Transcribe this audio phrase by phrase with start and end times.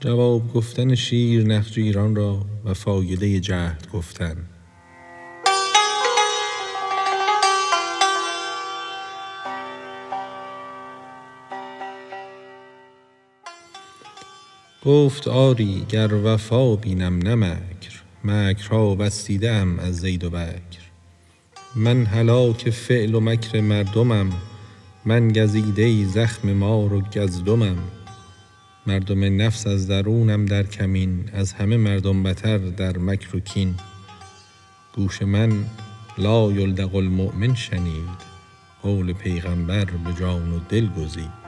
[0.00, 4.36] جواب گفتن شیر نخجیران را و فایده جهد گفتن.
[14.84, 20.86] گفت آری گر وفا بینم نه مکر مکرها بس دیده ام از زید و بکر.
[21.76, 24.32] من هلاک فعل و مکر مردمم
[25.04, 27.95] من گزیده زخم مار و گزدمم.
[28.86, 33.74] مردم نفس از درونم در کمین از همه مردم بتر در مکر و کین.
[34.94, 35.64] گوش من
[36.18, 38.36] لا یلدغ المؤمن شنید
[38.82, 41.45] قول پیغامبر به جان و دل گزید.